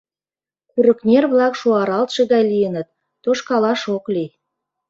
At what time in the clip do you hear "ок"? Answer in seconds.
3.95-4.05